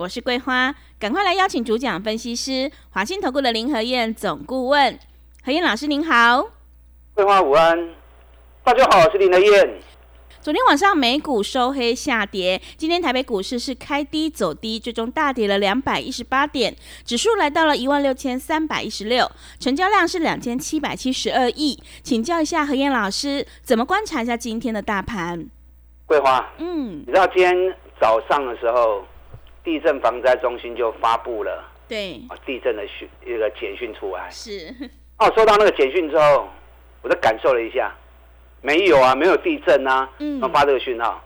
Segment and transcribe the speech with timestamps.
[0.00, 4.98] 我是桂花，赶快来邀请主讲分析师华信投顾的林和燕总顾问，
[5.44, 6.42] 何燕老师您好，
[7.12, 7.94] 桂花午安，
[8.64, 9.78] 大家好，我是林和燕。
[10.40, 16.74] 昨天晚上美股收黑下跌，今天台北股市是开低走低，最终大跌了两百一十八点，
[17.04, 21.78] 指数来到了一万六千三百一十六，成交量是两千七百七十二亿。
[22.02, 25.50] 请教一下何燕老师，怎么观察一下今天的大盘？
[26.06, 27.54] 桂花，嗯，你知道今天
[28.00, 29.04] 早上的时候，
[29.70, 34.74] 地震防灾中心就发布了对啊地震的讯一个简讯出来，是
[35.16, 36.48] 哦，收到那个简讯之后，
[37.02, 37.94] 我就感受了一下。
[38.62, 41.22] 没有啊，没有地震啊，嗯，发这个讯号。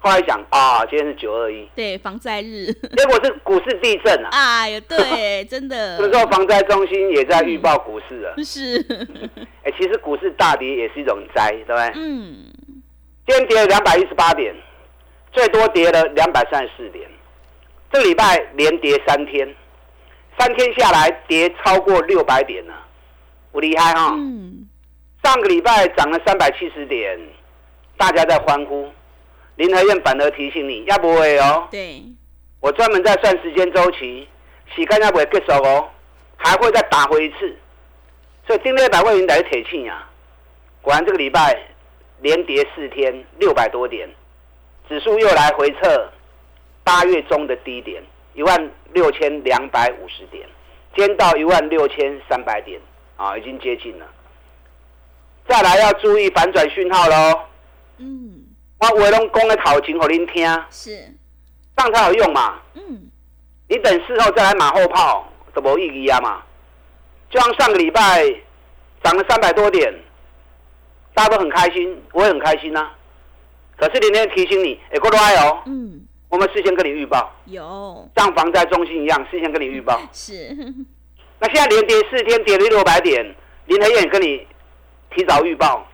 [0.00, 4.28] 后来想啊，今天是九二一，对，防灾日， 结果是股市地震啊！
[4.32, 5.96] 哎呀，对， 真的。
[5.98, 8.34] 这时候防灾中心也在预报股市啊。
[8.42, 8.80] 是。
[9.62, 11.92] 哎，其实股市大跌也是一种灾，对不对？
[11.94, 12.44] 嗯。
[13.26, 14.52] 今天跌了两百一十八点，
[15.32, 17.08] 最多跌了两百三十四点。
[17.94, 19.48] 这礼拜连跌三天，
[20.36, 22.74] 三天下来跌超过六百点了，
[23.52, 24.14] 不厉害哈。
[24.16, 24.68] 嗯。
[25.22, 27.16] 上个礼拜涨了三百七十点，
[27.96, 28.90] 大家在欢呼。
[29.54, 31.68] 林和燕反而提醒你，要不会哦。
[31.70, 32.02] 对，
[32.58, 34.26] 我专门在算时间周期，
[34.74, 35.88] 时间要不会结束哦，
[36.36, 37.56] 还会再打回一次。
[38.44, 40.10] 所以今天百块云台铁气啊，
[40.82, 41.56] 果然这个礼拜
[42.22, 44.10] 连跌四天，六百多点，
[44.88, 46.10] 指数又来回测
[46.84, 48.02] 八月中的低点
[48.34, 50.46] 一万六千两百五十点，
[50.94, 52.80] 今天到一万六千三百点
[53.16, 54.06] 啊，已经接近了。
[55.48, 57.40] 再来要注意反转讯号喽。
[57.98, 58.44] 嗯，
[58.78, 60.46] 我话拢讲的头前，给您听。
[60.70, 60.90] 是，
[61.76, 62.60] 这样才有用嘛。
[62.74, 63.10] 嗯，
[63.68, 66.42] 你等事后再来马后炮，都无意义啊嘛。
[67.30, 68.24] 就像上个礼拜
[69.02, 69.92] 涨了三百多点，
[71.14, 72.90] 大家都很开心，我也很开心呐。
[73.76, 75.62] 可是今天提醒你，哎，过来哦。
[75.66, 76.03] 嗯，
[76.34, 77.32] 我们事先跟你预报。
[77.46, 78.08] 有。
[78.16, 80.00] 像防灾中心一样，事先跟你预报。
[80.12, 80.54] 是。
[81.38, 83.34] 那现在连跌四天，跌了六百点，
[83.66, 84.46] 林和燕跟你。
[85.16, 85.86] 提早预报，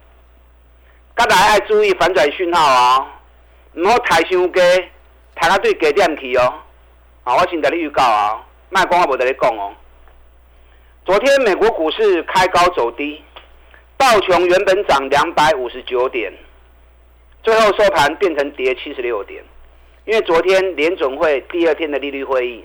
[1.14, 3.20] 大家要注意反转讯号啊！
[3.74, 4.60] 唔好抬伤低，
[5.34, 6.54] 抬到对低点去哦。
[7.24, 9.74] 啊，我先在你预告啊，卖光我无在你讲哦。
[11.04, 13.22] 昨天美国股市开高走低，
[13.98, 16.32] 道琼原本涨两百五十九点，
[17.42, 19.44] 最后收盘变成跌七十六点。
[20.10, 22.64] 因为昨天联准会第二天的利率会议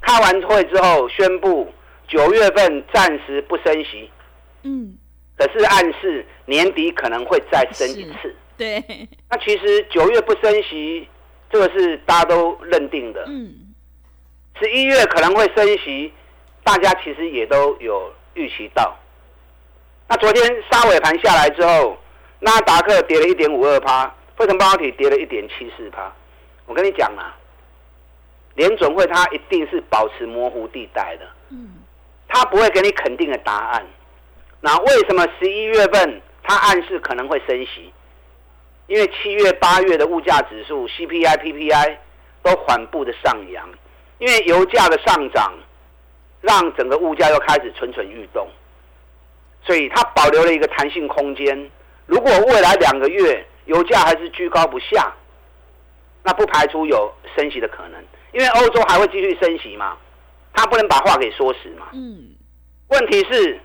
[0.00, 1.68] 开完会之后，宣布
[2.06, 4.08] 九月份暂时不升息。
[4.62, 4.96] 嗯。
[5.36, 8.36] 可是暗示年底可能会再升一次。
[8.56, 8.80] 对。
[9.28, 11.08] 那其实九月不升息，
[11.50, 13.24] 这个是大家都认定的。
[13.26, 13.52] 嗯。
[14.60, 16.12] 十一月可能会升息，
[16.62, 18.96] 大家其实也都有预期到。
[20.08, 21.98] 那昨天杀尾盘下来之后，
[22.38, 26.14] 纳达克跌了一点五二趴，汇成半导体跌了一点七四趴。
[26.70, 27.34] 我跟你讲啊，
[28.54, 31.26] 联准会它一定是保持模糊地带的。
[31.48, 31.68] 嗯。
[32.28, 33.84] 它不会给你肯定的答案。
[34.60, 37.92] 那为什么十一月份它暗示可能会升息？
[38.86, 41.96] 因为七月、八月的物价指数 CPI、PPI
[42.44, 43.68] 都缓步的上扬，
[44.18, 45.52] 因为油价的上涨，
[46.40, 48.48] 让整个物价又开始蠢蠢欲动，
[49.64, 51.68] 所以它保留了一个弹性空间。
[52.06, 55.12] 如果未来两个月油价还是居高不下，
[56.22, 59.96] 那不排除有升息的可能，因为欧洲还会继续升息嘛，
[60.52, 61.88] 他不能把话给说死嘛。
[61.92, 62.28] 嗯，
[62.88, 63.60] 问题是。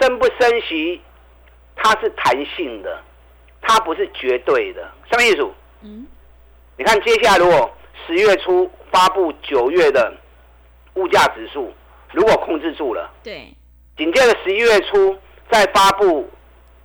[0.00, 1.00] 升不升息，
[1.76, 3.00] 它是弹性的，
[3.60, 4.90] 它不是绝对的。
[5.08, 5.48] 什么意思？
[5.82, 6.04] 嗯，
[6.76, 7.70] 你看接下来如果
[8.04, 10.12] 十月初发布九月的
[10.94, 11.72] 物价指数，
[12.10, 13.54] 如果控制住了，对，
[13.96, 15.16] 紧接着十一月初
[15.48, 16.28] 再发布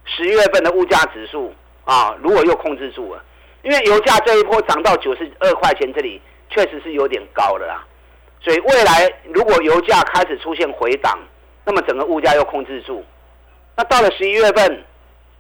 [0.06, 1.52] 十月份的物价指数
[1.86, 3.24] 啊，如果又控制住了，
[3.64, 7.86] 因为油价这一波涨到九十二块钱，这里确实是有点高了啦，
[8.40, 11.18] 所以未来如果油价开始出现回档。
[11.70, 13.04] 那么整个物价又控制住，
[13.76, 14.86] 那到了十一月份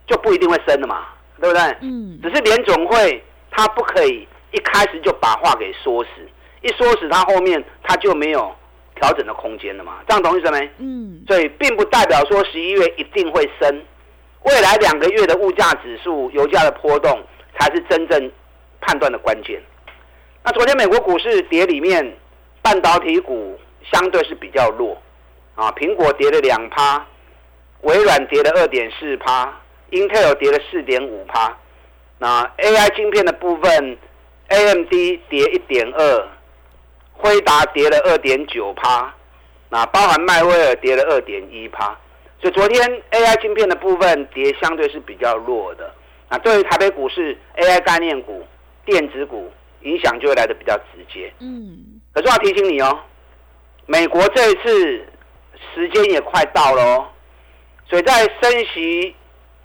[0.06, 1.06] 就不一定会升了嘛，
[1.40, 1.64] 对不对？
[1.80, 2.19] 嗯。
[2.22, 6.10] 只是联总会它不可以一开始就把话给说死，
[6.62, 8.54] 一说死它后面它就没有
[8.96, 10.69] 调整的空间了嘛，这样懂意思没？
[10.80, 11.24] 嗯。
[11.25, 13.81] 所以并不代表说十一月一定会升，
[14.44, 17.24] 未来两个月的物价指数、油价的波动
[17.59, 18.31] 才是真正
[18.81, 19.62] 判断的关键。
[20.44, 22.18] 那昨天美国股市跌里面
[22.62, 23.59] 半导体股
[23.92, 25.01] 相对是比较弱
[25.56, 27.06] 啊，苹果跌了两趴，
[27.81, 29.54] 微软跌了二点四趴
[29.92, 31.57] ，Intel 跌了四点五趴。
[32.19, 33.98] 那 AI 晶片的部分
[34.48, 34.89] ，AMD
[35.30, 36.27] 跌一点二，
[37.13, 39.13] 辉达跌了二点九趴，
[39.69, 41.98] 那包含迈威尔跌了二点一趴。
[42.42, 45.94] 所以昨天 AI 晶片的部分跌相对是比较弱的。
[46.29, 48.45] 那对于台北股市 AI 概念股、
[48.85, 49.51] 电子股
[49.81, 51.31] 影响就会来的比较直接。
[51.39, 52.01] 嗯。
[52.13, 53.00] 可是要提醒你哦，
[53.85, 55.06] 美国这一次
[55.74, 57.07] 时间也快到了哦，
[57.89, 59.15] 所以在升息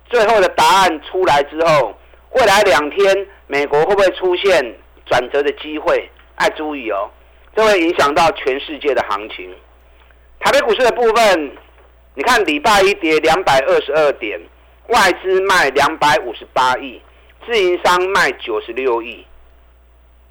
[0.06, 1.97] 最后的答案出来之后。
[2.35, 4.75] 未来两天，美国会不会出现
[5.05, 6.08] 转折的机会？
[6.37, 7.11] 爱注意哦，
[7.55, 9.55] 这会影响到全世界的行情。
[10.41, 11.53] 台北股市的部分，
[12.15, 14.41] 你看礼拜一跌两百二十二点，
[14.88, 17.00] 外资卖两百五十八亿，
[17.46, 19.25] 自营商卖九十六亿。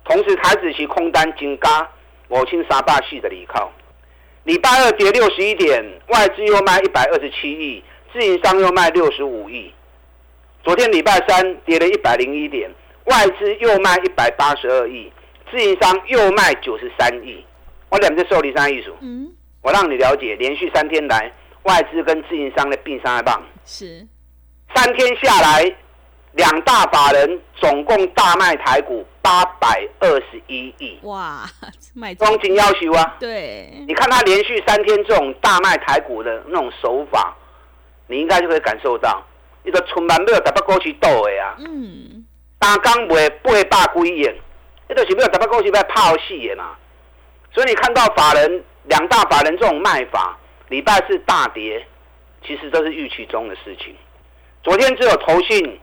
[0.03, 1.89] 同时，台子期空单金嘎，
[2.27, 3.71] 我清沙霸系的离靠。
[4.43, 9.71] 礼拜二跌六十一点，外资又卖一百二十七亿，自营商又卖六十五亿。
[10.63, 12.69] 昨天礼拜三跌了一百零一点，
[13.05, 15.11] 外资又卖一百八十二亿，
[15.49, 17.45] 自营商又卖九十三亿。
[17.89, 19.31] 我两只受理三艺术，嗯，
[19.61, 21.31] 我让你了解，连续三天来
[21.63, 24.07] 外资跟自营商的并三棒是
[24.73, 25.75] 三天下来，
[26.33, 30.99] 两大法人总共大卖台股八百二十一亿。
[31.03, 31.43] 哇，
[31.93, 33.15] 卖光景要求啊！
[33.19, 37.35] 对，你看他连续三天这种大卖台股的那种手法，
[38.07, 39.21] 你应该就会感受到。
[39.63, 42.25] 一个春晚没有台北股市倒的啊，嗯，
[42.57, 44.21] 单刚卖八百几亿，
[44.89, 46.75] 一个是没有台北股市在泡死的嘛。
[47.53, 50.37] 所以你看到法人两大法人这种卖法，
[50.69, 51.85] 礼拜四大跌，
[52.43, 53.95] 其实都是预期中的事情。
[54.63, 55.79] 昨天只有投信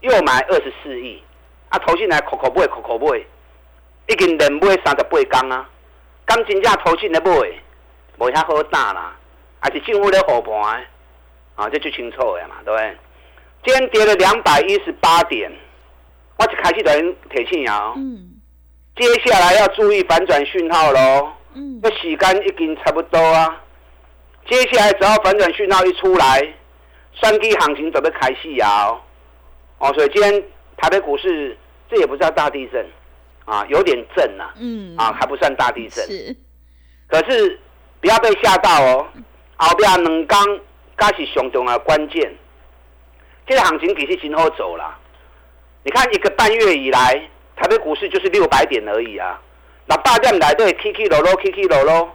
[0.00, 1.22] 又买二十四亿，
[1.68, 3.18] 啊，投信来口口买口口买，
[4.08, 5.68] 已经连买三十八天啊，
[6.24, 7.30] 刚真正投信来买，
[8.18, 9.16] 无遐好打啦，
[9.60, 10.84] 还是政府咧护盘。
[11.56, 12.96] 啊，这就清楚了嘛，对不对？
[13.62, 15.52] 今天跌了两百一十八点，
[16.38, 16.98] 我就开始在
[17.28, 17.92] 提醒啊。
[17.96, 18.40] 嗯。
[18.96, 21.30] 接下来要注意反转讯号喽。
[21.52, 21.78] 嗯。
[21.82, 23.62] 这时间已经差不多啊。
[24.48, 26.40] 接下来只要反转讯号一出来，
[27.20, 28.98] 三 K 行情准备开戏啊。
[29.78, 30.42] 哦，所以今天
[30.76, 31.56] 台北股市
[31.88, 32.86] 这也不叫大地震
[33.44, 34.50] 啊，有点震呐。
[34.58, 34.96] 嗯。
[34.96, 36.04] 啊，还不算大地震。
[36.06, 36.36] 是。
[37.08, 37.58] 可是
[38.00, 39.06] 不要被吓到哦。
[39.56, 40.60] 后边两刚。
[41.02, 42.30] 那是上重要关键，
[43.46, 44.98] 这个行情其实真好走了。
[45.82, 47.14] 你看一个半月以来，
[47.56, 49.40] 台北股市就是六百点而已啊。
[49.86, 52.14] 那大家来对起起落落，起起落落。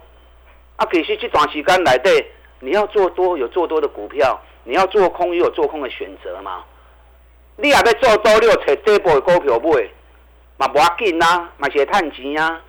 [0.76, 2.30] 啊，其实这段时间来对，
[2.60, 6.64] 你要做多有做多的股票，你要做空也有做空的选择嘛。
[7.56, 9.88] 你也要做多，你要找底部的股票买，
[10.58, 12.60] 嘛无要紧啊，嘛是会赚钱啊。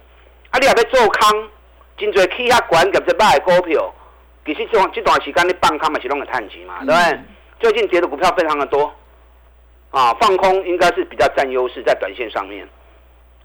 [0.52, 1.50] 啊，你也要做空，
[1.98, 3.94] 真侪起遐悬，夹只买的股票。
[4.46, 7.20] 其实这这段时间你放空嘛是拢个探钱嘛，对不对？
[7.60, 8.94] 最近跌的股票非常的多，
[9.90, 12.66] 啊，放空应该是比较占优势在短线上面。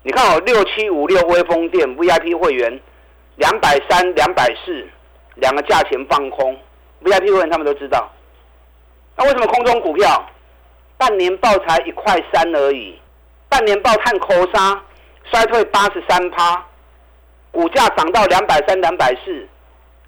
[0.02, 2.80] 你看哦，六七五六微风电 VIP 会员
[3.36, 4.86] 两百三、两百四
[5.36, 6.56] 两个价钱放空
[7.02, 8.08] ，VIP 会员他们都知道。
[9.16, 10.24] 那为什么空中股票
[10.96, 12.98] 半年报才一块三而已？
[13.48, 14.82] 半年报看扣杀
[15.30, 16.64] 衰退八十三趴，
[17.50, 19.48] 股价涨到两百三、两百四。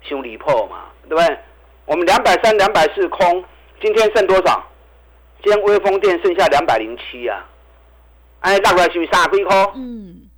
[0.02, 1.38] 修理破嘛，对不对？
[1.86, 3.42] 我们两百三、两百四空，
[3.80, 4.62] 今天剩多少？
[5.42, 7.42] 今天微风电剩下两百零七啊！
[8.40, 9.56] 哎，大概是不是三几块？
[9.76, 10.28] 嗯，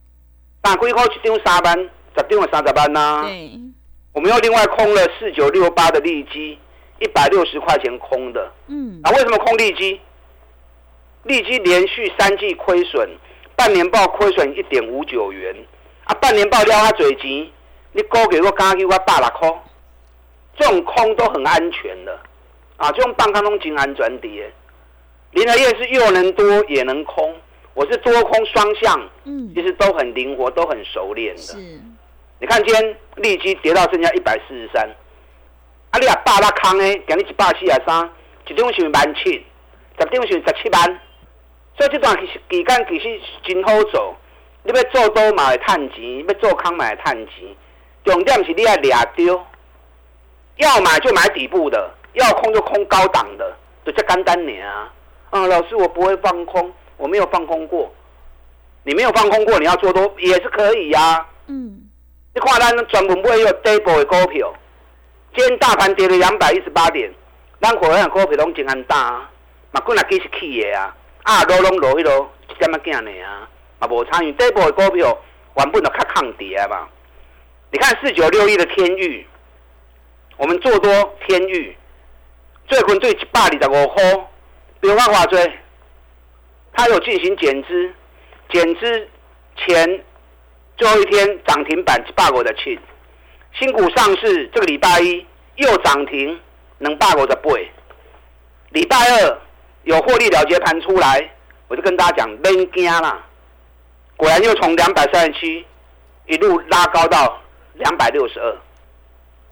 [0.63, 1.79] 三几块一张三万，
[2.17, 3.23] 十张有三十万呐。
[3.25, 3.51] 对。
[4.13, 6.59] 我们又另外空了四九六八的利基，
[7.01, 8.53] 一百六十块钱空的。
[8.69, 9.01] 嗯。
[9.03, 10.01] 啊，为什么空利基？
[11.25, 13.09] 利基连续三季亏损，
[13.57, 15.55] 半年报亏损一点五九元
[16.05, 16.15] 啊！
[16.15, 17.53] 半年报撩他嘴急。
[17.93, 19.51] 你高给我加给我百六块，
[20.59, 22.21] 这种空都很安全的，
[22.77, 24.53] 啊，这种半空中金安转跌，
[25.31, 27.35] 林和业是又能多也能空，
[27.73, 31.41] 我是多空双向，嗯，其实都很灵活，都很熟练的。
[31.41, 31.57] 是，
[32.39, 34.87] 你看今天利基跌到剩下一百四十三，
[35.97, 38.11] 啊，你啊百六空诶，今日一百四十三，
[38.47, 39.43] 一张是万七，
[39.99, 41.01] 十张是十七万，
[41.79, 44.15] 所以这段其实期间其实真好做，
[44.63, 47.49] 你要做多买探钱，要做空买探钱。
[48.05, 49.43] 重点是你要俩丢，
[50.57, 54.93] 要买就买底部的，要空就空高档的，就这简单点啊！
[55.31, 57.91] 啊，老师我不会放空，我没有放空过，
[58.85, 61.27] 你没有放空过，你要做多也是可以呀。
[61.47, 61.89] 嗯，
[62.35, 64.53] 你看咱专门会有底部的股票，
[65.37, 67.13] 今天大盘跌了两百一十八点，
[67.61, 69.29] 咱可能股票拢真安大，
[69.71, 73.47] 嘛本来计是起的啊，啊落拢落去咯，一点仔惊呢啊，
[73.79, 75.19] 嘛无参与底部的股票，
[75.57, 76.89] 原本就较抗跌嘛。
[77.71, 79.27] 你看四九六一的天域，
[80.39, 81.77] 我们做多天域，
[82.67, 84.03] 最困最百二十五块，
[84.81, 85.53] 不用话追，
[86.73, 87.93] 它有进行减资，
[88.49, 89.09] 减资
[89.59, 90.03] 前
[90.79, 92.79] 最后一天涨停板一百五的庆，
[93.59, 95.25] 新股上市这个礼拜一
[95.57, 96.39] 又涨停，
[96.79, 97.51] 能百五十八，
[98.71, 99.39] 礼拜二
[99.85, 101.31] 有获利了结盘出来，
[101.69, 103.25] 我就跟大家讲，免惊啦，
[104.17, 105.65] 果然又从两百三十七
[106.27, 107.43] 一路拉高到。
[107.79, 108.57] 两百六十二，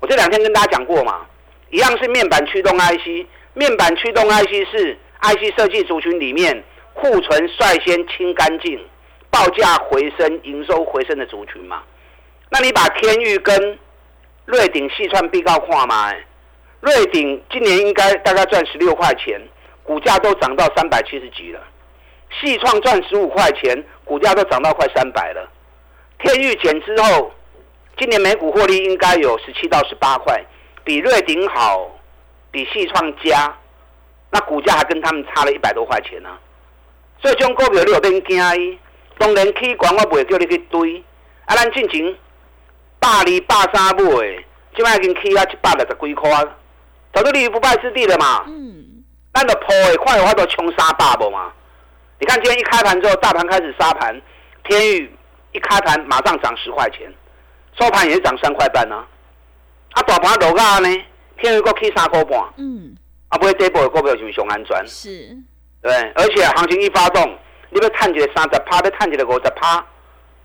[0.01, 1.27] 我这两天跟大家讲过嘛，
[1.69, 8.83] 一样是面板驱动 IC，面板驱动 IC 是 IC 设计族群里面库存率先清干净，
[9.29, 11.83] 报价回升、营收回升的族群嘛。
[12.49, 13.79] 那你把天域跟
[14.47, 16.13] 瑞鼎细串必告看嘛？
[16.81, 19.41] 瑞鼎今年应该大概赚十六块钱，
[19.83, 21.61] 股价都涨到三百七十几了。
[22.41, 25.49] 细创赚十五块钱，股价都涨到快三百了。
[26.19, 27.33] 天域减之后。
[27.97, 30.45] 今年每股获利应该有十七到十八块，
[30.83, 31.89] 比瑞鼎好，
[32.51, 33.57] 比细创佳，
[34.33, 36.29] 那股价还跟他们差了一百多块钱呢。
[37.23, 38.77] 所以这种股票你有变惊伊，
[39.17, 41.05] 当然起管我不会叫你去堆。
[41.45, 42.17] 啊，咱进前
[43.05, 44.45] 百二百三买，
[44.75, 46.31] 即摆已经起啊一百六十几块，
[47.13, 48.45] 早就立于不败之地了嘛。
[48.47, 49.05] 嗯。
[49.35, 51.53] 咱就破的快的话都冲三百不嘛？
[52.21, 54.21] 你看今天一开盘之后，大盘开始杀盘，
[54.63, 55.13] 天宇
[55.53, 57.13] 一开盘马上涨十块钱。
[57.79, 59.05] 收盘也是涨三块半呐，
[59.95, 60.89] 啊大盘落价呢，
[61.39, 62.95] 天宇个起三块半，嗯，
[63.29, 65.37] 啊不会跌波的股票就是上安全，是，
[65.83, 67.37] 对，而且行情一发动，
[67.71, 69.85] 你要探起来三十趴，要探起来五十趴，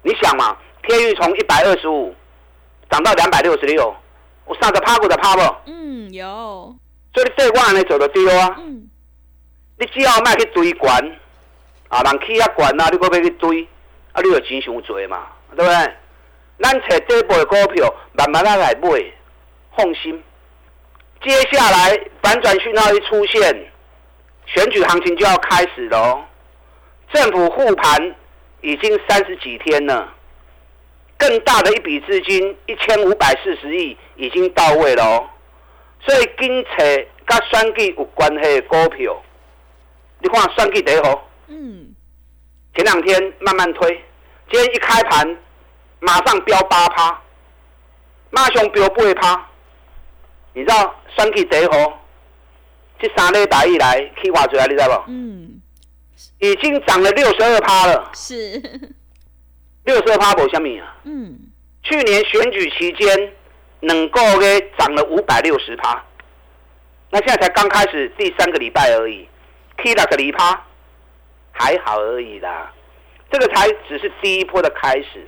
[0.02, 2.16] 你想嘛，天宇从一百二十五
[2.90, 3.96] 涨到两百六十六，
[4.46, 5.56] 我三十趴五十趴不？
[5.66, 6.76] 嗯，有，
[7.14, 8.90] 所以你这关呢走得丢啊，嗯，
[9.78, 10.98] 你只要卖去追管，
[11.90, 13.68] 啊人气啊管啊，你搁要去追，
[14.14, 15.94] 啊你有钱伤多嘛，对不对？
[16.62, 18.90] 咱找底部的股票，慢慢来买，
[19.78, 20.22] 放心。
[21.22, 23.42] 接下来反转讯号一出现，
[24.46, 26.22] 选举行情就要开始喽。
[27.14, 28.16] 政府护盘
[28.62, 30.14] 已经三十几天了，
[31.20, 35.30] 更大的一笔资金一千五百四十亿已经到位了哦。
[36.02, 36.70] 所以跟找
[37.26, 39.16] 跟选举有关系的股票，
[40.20, 41.94] 你看选举第一号，嗯，
[42.74, 43.88] 前两天慢慢推，
[44.50, 45.38] 今天一开盘。
[46.02, 47.22] 马上飙八趴，
[48.30, 49.50] 马上飙八趴，
[50.54, 52.02] 你知道选举第一号，
[52.98, 55.12] 这三礼拜以来起话出来，你知道不？
[55.12, 55.62] 嗯，
[56.40, 58.10] 已经涨了六十二趴了。
[58.14, 58.62] 是，
[59.90, 60.96] 六十二趴无虾米啊？
[61.04, 61.36] 嗯，
[61.82, 63.34] 去年选举期间
[63.80, 66.06] 能够给涨了五百六十趴，
[67.10, 69.28] 那现在才刚开始第三个礼拜而已
[69.78, 70.64] ，，K 了个礼趴，
[71.52, 72.72] 还好而已啦。
[73.32, 75.28] 这个才只是第一波的开始。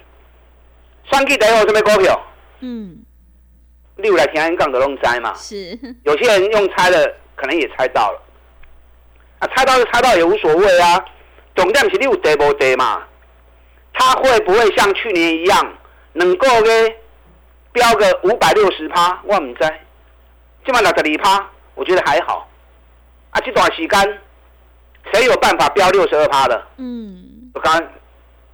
[1.11, 2.21] 双 K 等于什么股票？
[2.59, 3.03] 嗯，
[3.95, 5.33] 六来平安杠的弄猜嘛。
[5.33, 8.21] 是，有些人用猜的，可能也猜到了。
[9.39, 11.03] 啊，猜到就猜到也无所谓啊。
[11.55, 13.07] 重点是你有跌无跌嘛？
[13.93, 15.73] 它会不会像去年一样，
[16.13, 16.71] 能够呢
[17.71, 19.21] 标个五百六十趴？
[19.25, 19.61] 我唔知。
[20.65, 22.47] 今晚六十二趴，我觉得还好。
[23.31, 24.19] 啊，这段时间
[25.13, 26.67] 谁有办法飙六十二趴的？
[26.77, 27.81] 嗯，我刚。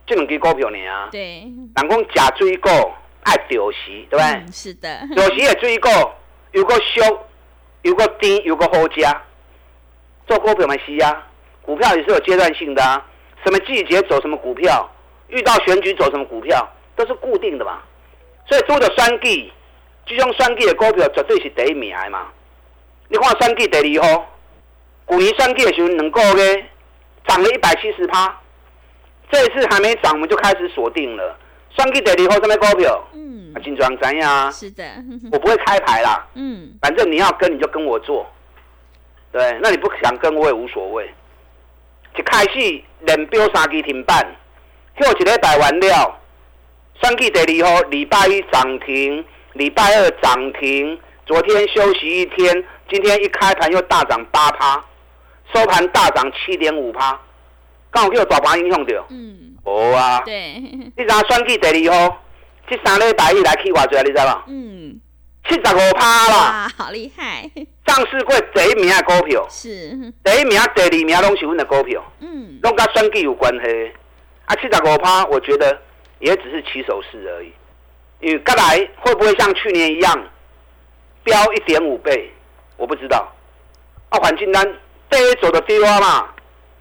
[0.09, 1.41] 这两支股票呢啊，对，
[1.75, 2.71] 人讲假水果
[3.23, 4.45] 爱钓时，对不对？
[4.53, 5.91] 是的，钓时的水果
[6.53, 7.19] 有个俗，
[7.81, 9.21] 有个低，有个好价。
[10.25, 11.27] 做股票嘛是啊，
[11.61, 13.05] 股票也是有阶段性的啊。
[13.43, 14.89] 什么季节走什么股票，
[15.29, 17.79] 遇到选举走什么股票，都是固定的嘛。
[18.47, 19.51] 所以做的选举，
[20.05, 22.27] 这种选举的股票绝对是第一名的嘛。
[23.09, 24.25] 你看选举第二号，
[25.09, 26.43] 去年选举的时候，能够呢
[27.27, 28.39] 涨了一百七十趴。
[29.29, 31.37] 这一次还没涨，我们就开始锁定了。
[31.75, 33.07] 双 K 得以后什么股票？
[33.13, 34.51] 嗯，金装怎样？
[34.51, 34.83] 是的，
[35.31, 36.25] 我不会开牌啦。
[36.35, 38.25] 嗯，反正你要跟你就跟我做。
[39.31, 41.13] 对，那你不想跟我也无所谓。
[42.15, 44.25] 一开始连标三支停板，
[45.05, 46.19] 后一礼拜完了，
[47.01, 49.23] 双 K 第二号礼拜一涨停，
[49.53, 54.83] 礼拜二涨停，昨天休息一天，今天一开盘又大涨八趴，
[55.53, 57.19] 收盘大涨七点五趴。
[57.91, 62.23] 刚好叫大盘影响到，嗯，无啊，对，你知选举第二号，
[62.69, 64.01] 这三礼拜以来去偌济啊？
[64.01, 64.99] 你知道嗯，
[65.47, 67.49] 七十五趴啦，好厉害！
[67.85, 73.91] 上市过第一名的股票是第一名、第二名拢是阮的股票，嗯，拢跟选举有关系。
[74.47, 75.79] 啊，七十五趴，我觉得
[76.19, 77.53] 也只是起手式而已。
[78.19, 80.27] 因为刚来会不会像去年一样
[81.23, 82.31] 飙一点五倍？
[82.75, 83.31] 我不知道。
[84.09, 84.65] 啊，环境单
[85.09, 86.29] 第一走的低洼嘛。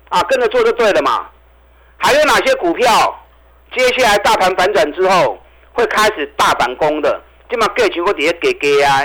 [0.08, 1.28] 啊，跟着做就对了嘛。
[1.98, 3.22] 还有哪些股票？
[3.74, 5.38] 接下来大盘反转之后，
[5.72, 7.20] 会开始大反攻的。
[7.50, 9.04] 今嘛价钱我伫咧加加啊，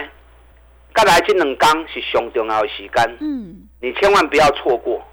[0.95, 5.03] 再来这两天是上重要的时间，嗯，你千万不要错过，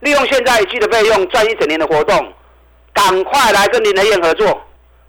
[0.00, 2.32] 利用现在一季的费用赚一整年的活动，
[2.96, 4.58] 赶快来跟林雷燕合作，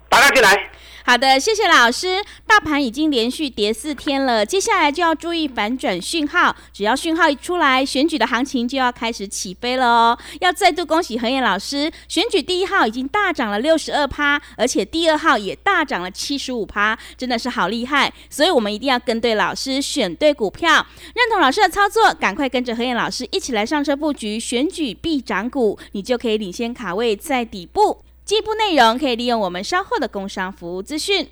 [0.10, 0.70] 打开进来。
[1.10, 2.22] 好的，谢谢老师。
[2.46, 6.54] 大盘已经连续跌四天了，接下来就要注意反转讯号。
[6.74, 10.20] 只要讯号一出来，选举的行情就要开始起飞了哦。
[10.42, 18.14] 要再度恭喜何燕老师，选举第一号已经大涨了六十二趴，而且第二号也大涨了七十五趴，真的是好厉害。
[18.30, 20.86] 所以我们一定要跟对老师，选对股票，
[21.16, 28.04] 认同老师的操作，赶快跟着何燕老师一起来上车布局选举必涨股，你就可以领先卡位在底部。
[28.27, 31.25] 进一步内容可以利用我们稍后的工商服务资讯。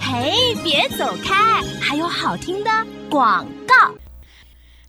[0.00, 2.70] 嘿，别走开，还有好听的
[3.10, 3.94] 广告。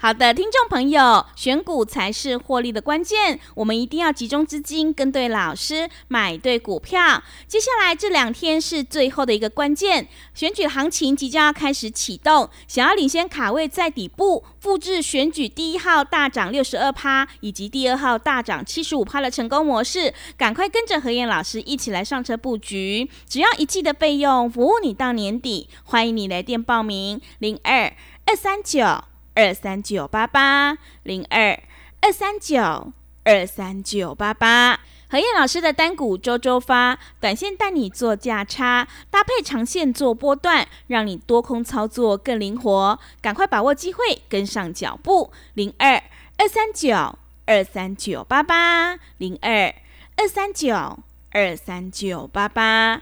[0.02, 3.40] 好的，听众朋友，选股才是获利的关键。
[3.54, 7.22] 我们一定要集中资金，跟对老师，买对股票。
[7.48, 12.50] 接下来这两天是最后的一个关键，选举行情即将要开始启动。
[12.68, 23.08] 想要领先卡位在底部，复制选举第一号大涨六十二趴，以及第二号大涨七十五趴的成功模式，赶快跟着何燕老师一起来上车布局。
[23.30, 25.70] 只要一季的费用，服务你到年底。
[25.84, 27.94] 欢迎你来电报名：零二
[28.26, 29.11] 二三九。
[29.34, 31.58] 二三九八八零二
[32.02, 32.92] 二三九
[33.24, 43.00] 二三九八八，何燕老师的单股周周发，短线带你做价差，搭配长线做波段，让你多空操作更灵活。
[43.22, 45.32] 赶快把握机会，跟上脚步。
[45.54, 46.02] 零二
[46.38, 49.74] 二三九二三九八八零二
[50.18, 51.00] 二三九
[51.32, 53.02] 二三九八八。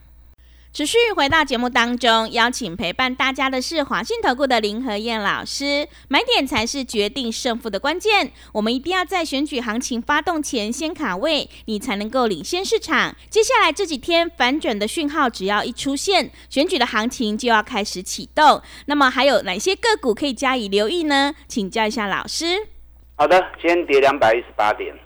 [0.73, 5.85] 持续回到节目当中，邀请陪伴大家的是华信投顾的林和燕老师。
[6.07, 13.13] 买点才是决定胜负的关键，我们一定要在选举行情发动前先卡位，你才能够领先市场。
[13.29, 18.61] 接下来这几天反转的讯号只要一出现，选举的行情就要开始启动。
[18.85, 21.35] 那么还有哪些个股可以加以留意呢？
[21.49, 22.69] 请教一下老师。
[23.17, 24.97] 好的，今天跌两百一十八点，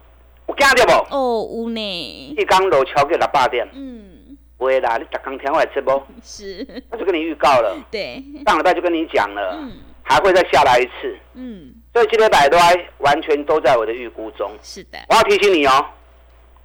[0.45, 1.15] 我惊掉不？
[1.15, 2.35] 哦，有呢。
[2.37, 3.67] 一刚落超过六百点。
[3.73, 4.11] 嗯。
[4.57, 6.01] 不会啦，你打刚听我来吃不？
[6.23, 7.77] 是，我就跟你预告了。
[7.91, 9.71] 对，上礼拜就跟你讲了，嗯，
[10.03, 11.17] 还会再下来一次。
[11.33, 12.59] 嗯，所以今天百多
[12.99, 14.51] 完全都在我的预估中。
[14.61, 15.85] 是的，我要提醒你哦，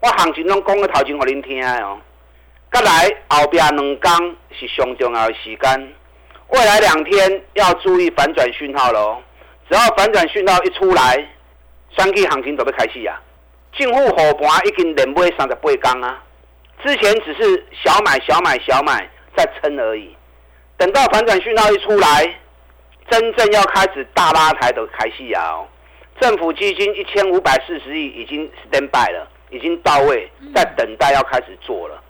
[0.01, 2.01] 我行情中讲个头前给您听哦。
[2.73, 5.93] 再来后边两天是上重要的时间，
[6.51, 9.21] 未来两天要注意反转讯号喽。
[9.69, 11.29] 只要反转讯号一出来，
[11.97, 13.21] 三 K 行情就要开始啊。
[13.73, 16.23] 政府护盘已经连买三十八天啊。
[16.85, 20.17] 之前只是小买小买小买在撑而已，
[20.77, 22.35] 等到反转讯号一出来，
[23.11, 25.61] 真正要开始大拉抬的开戏啊！
[26.21, 32.03] 政府基金一千五百四十亿已经 stand by 了，已经到位，在等待要开始做了。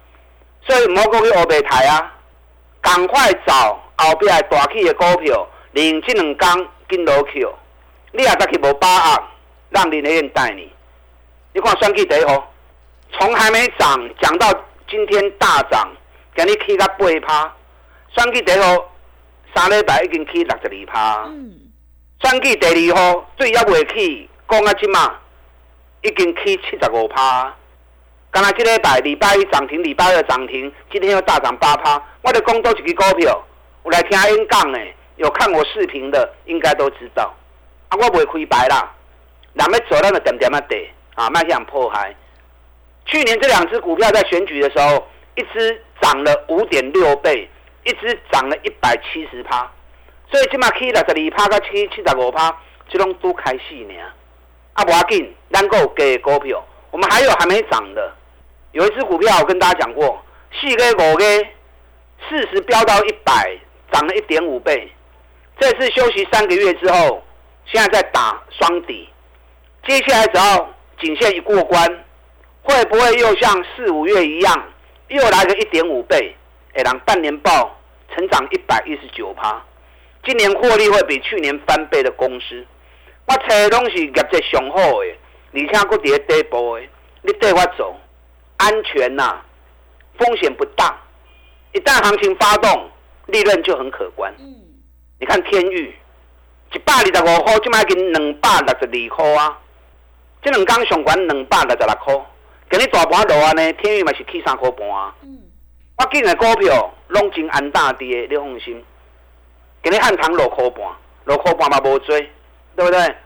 [0.63, 2.13] 所以莫讲去欧北台啊，
[2.81, 7.47] 赶快找后边大起的股票，连这两天跟落去。
[8.13, 9.23] 你也再去无把握，
[9.71, 10.71] 让林德燕带你。
[11.53, 12.50] 你看选举第一号。
[13.13, 14.49] 从还没涨讲到
[14.89, 15.89] 今天大涨，
[16.35, 17.53] 给你起到八趴，
[18.15, 18.91] 算计第号
[19.55, 21.29] 三礼拜已经起六十二趴，
[22.21, 25.15] 算计第二号最要未起，讲啊即嘛
[26.03, 27.55] 已经起七十五趴。
[28.31, 32.01] 刚才即礼拜礼拜一涨停，礼拜二涨停，今天又大涨八趴。
[32.23, 33.43] 我的讲多一支股票，
[33.83, 34.79] 我来听因讲的，
[35.17, 37.35] 有看我视频的应该都知道。
[37.89, 38.95] 啊，我袂开牌啦，
[39.55, 42.15] 人要做咱就点点啊地啊，卖去人破坏。
[43.11, 47.51] 去年这两只股票在选举的时候，一只涨了五点六倍，
[47.85, 49.69] 一只涨了一百七十趴，
[50.31, 52.57] 所以起码起六十二趴到七七十五趴，
[52.89, 53.95] 这种都开戏呢。
[54.75, 58.15] 啊，不要紧，能够给股票，我们还有还没涨的，
[58.71, 61.25] 有一只股票我跟大家讲过，四个五个
[62.29, 63.59] 四十飙到一百，
[63.91, 64.89] 涨了一点五倍。
[65.59, 67.21] 这次休息三个月之后，
[67.67, 69.09] 现在在打双底，
[69.85, 72.05] 接下来只要颈线一过关。
[72.63, 74.65] 会不会又像四五月一样，
[75.09, 76.37] 又来个一点五倍？
[76.75, 77.77] 哎，让半年报
[78.15, 79.61] 成长一百一十九趴，
[80.25, 82.65] 今年获利会比去年翻倍的公司，
[83.27, 85.17] 我找的东西业绩上好的，
[85.53, 86.83] 而且佫伫咧底部的，
[87.23, 87.97] 你带我走，
[88.59, 89.41] 安全呐，
[90.17, 90.97] 风险不大。
[91.73, 92.91] 一旦行情发动，
[93.27, 94.33] 利润就很可观。
[94.39, 94.55] 嗯，
[95.19, 95.95] 你看天域，
[96.73, 99.59] 一百二十五块，就卖给两百六十二块啊，
[100.43, 102.15] 这两天上管两百六十六块。
[102.71, 105.13] 今日大盘落安呢，天宇嘛是起三块半啊。
[105.23, 105.43] 嗯。
[105.99, 108.85] 我今日股票拢真安大跌，你放心。
[109.83, 110.87] 今日汉唐落块半，
[111.25, 112.21] 落块半嘛无追，
[112.77, 113.17] 对不对？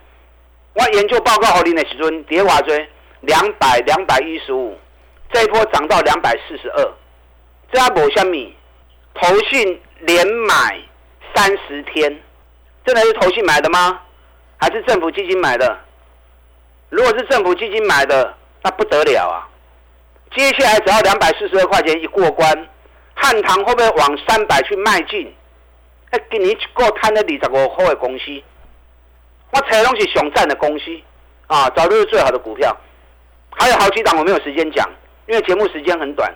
[0.73, 2.89] 我研究报告给你的时阵，跌偌追
[3.21, 4.79] 两百两百一十五，
[5.31, 6.93] 这一波涨到两百四十二，
[7.71, 8.57] 这还无虾米？
[9.13, 10.81] 投信连买
[11.35, 12.19] 三十天，
[12.87, 14.01] 真的是投信买的吗？
[14.57, 15.79] 还是政府基金买的？
[16.89, 19.47] 如果是政府基金买的，那不得了啊！
[20.35, 22.51] 接下来只要两百四十二块钱一过关，
[23.15, 25.33] 汉唐会不会往三百去迈进？
[26.11, 28.25] 哎，给你一个摊了二十五块的公司。
[29.51, 30.85] 我采的东西熊赞的公司，
[31.47, 32.75] 啊，早就是最好的股票，
[33.51, 34.89] 还有好几档我没有时间讲，
[35.29, 36.35] 因为节目时间很短。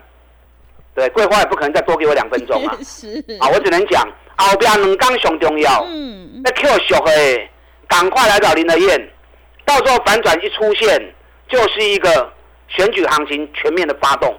[0.94, 2.76] 对，桂花也不可能再多给我两分钟啊。
[3.40, 5.82] 啊，我只能讲后边两刚熊重要。
[5.88, 6.42] 嗯。
[6.44, 7.50] 那 Q 小黑，
[7.88, 9.10] 赶快来找林德燕，
[9.64, 11.14] 到时候反转一出现，
[11.48, 12.32] 就是一个
[12.68, 14.38] 选举行情全面的发动，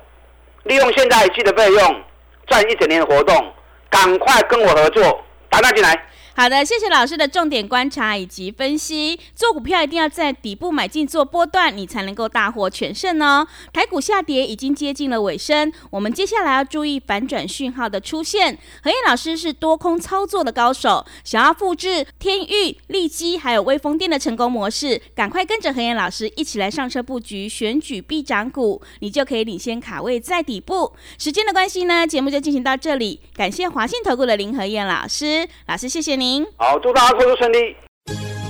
[0.63, 2.03] 利用现在记的费用
[2.47, 3.53] 赚一整年的活动，
[3.89, 6.05] 赶快跟我合作，打打进来。
[6.39, 9.19] 好的，谢谢老师的重点观察以及分析。
[9.35, 13.45] 做股票一定要在底部买进做波段，你才能够大获全胜哦。
[13.73, 18.57] 台股下跌已经接近了尾声，我们接下来要注意反转讯号的出现。
[18.81, 30.93] 何燕老师是多空操作的高手，想要复制天域、利基还有微风电的成功模式，赶快跟着何燕老师一起来上车布局选举必涨股，你就可以领先卡位在底部。
[31.17, 33.19] 时间的关系呢，节目就进行到这里。
[33.35, 36.28] 感谢华信投顾的林何燕老师，老师谢谢您。
[36.57, 37.75] 好，祝大家工作顺利。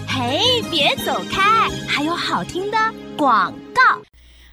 [0.08, 2.78] 嘿，别走开，还有好听的
[3.16, 3.82] 广告。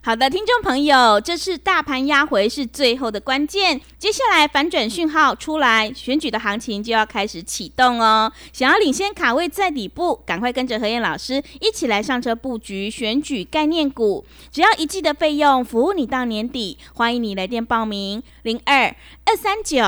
[0.03, 8.33] 好的，听众朋友，这次大盘压回是最后的关键，接下来反转讯号出来，选举的行情就要开始启动哦。
[8.53, 16.79] 想要领先卡位在底部，赶快跟着何燕老师一起来上车布局选举概念股，只要一季的费用，服务你到年底。
[16.95, 19.83] 欢迎你来电报名：零二二三九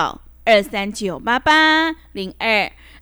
[0.45, 2.73] 二三九八八零二。